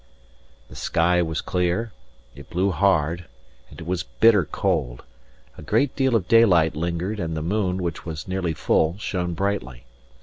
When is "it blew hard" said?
2.33-3.25